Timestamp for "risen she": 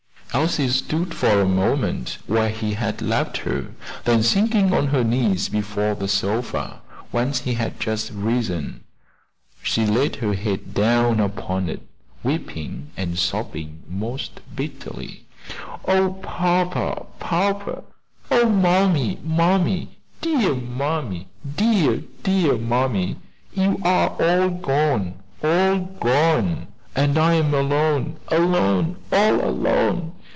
8.11-9.85